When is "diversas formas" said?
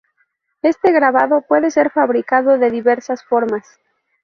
2.71-3.67